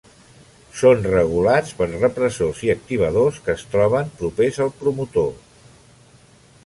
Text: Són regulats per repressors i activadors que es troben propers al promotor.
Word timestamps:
Són 0.77 1.03
regulats 1.09 1.75
per 1.81 1.87
repressors 1.91 2.63
i 2.69 2.71
activadors 2.75 3.37
que 3.45 3.55
es 3.57 3.67
troben 3.75 4.11
propers 4.23 4.59
al 4.67 4.73
promotor. 4.81 5.33